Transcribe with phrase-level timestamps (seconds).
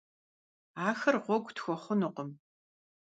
[0.89, 2.29] Ахэр гъуэгу тхуэхъунукъым.